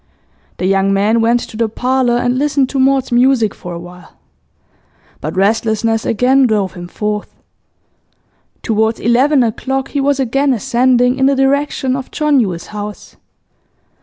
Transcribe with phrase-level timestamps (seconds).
[0.57, 4.13] The young man went to the parlour and listened to Maud's music for awhile.
[5.19, 7.35] But restlessness again drove him forth.
[8.63, 13.15] Towards eleven o'clock he was again ascending in the direction of John Yule's house.